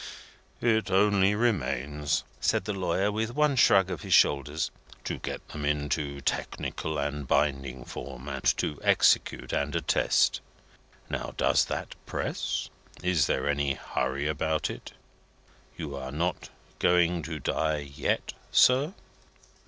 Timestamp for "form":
7.85-8.27